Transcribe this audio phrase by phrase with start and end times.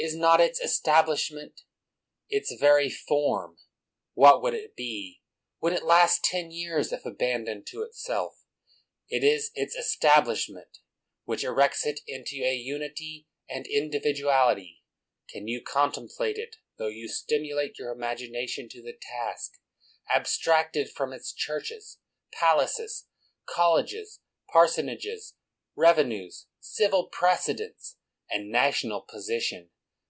[0.00, 1.62] Is not its establishment
[2.30, 3.58] its very fm mf
[4.14, 5.22] What would it be—
[5.60, 8.44] would it last ten years, if abandoned to itself?
[9.08, 10.78] It is its estab lishment
[11.24, 14.78] which erects it into a unity and indi viduality.
[15.30, 19.54] Can you contemplate it, tho you stim ulate your imagination to the task,
[20.08, 21.98] abstracted from its churches,
[22.32, 23.08] palaces,
[23.46, 24.20] colleges,
[24.54, 25.32] parsonages,
[25.74, 27.96] revenues, civil precedence,
[28.30, 29.70] and national posi tion?